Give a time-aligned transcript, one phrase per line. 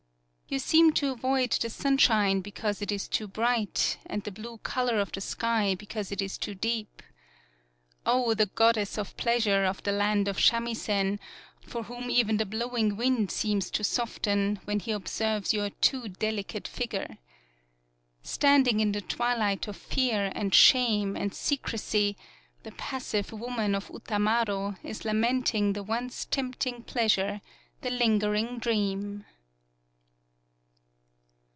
[0.53, 4.57] You seem to avoid the sunshine be cause it is too bright, and the blue
[4.57, 7.01] color 107 PAULOWNIA of the sky because it is too deep.
[8.05, 11.19] O, the goddess of pleasure of the land of Shamisen,
[11.65, 16.67] for whom even the blowing wind seems to soften when he observes your too delicate
[16.67, 17.17] figure!
[18.21, 22.17] Standing in the twilight of fear and shame and se crecy,
[22.63, 27.39] the passive Woman of Utamaro is lamenting the once tempting pleas ure,
[27.79, 29.23] the lingering dream.